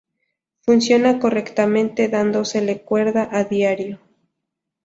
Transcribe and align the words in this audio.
Funciona 0.61 1.19
correctamente, 1.19 2.07
dándosele 2.09 2.81
cuerda 2.81 3.29
a 3.31 3.43
diario. 3.43 3.99